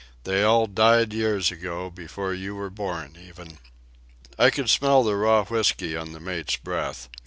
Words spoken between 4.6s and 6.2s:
smell the raw whiskey on the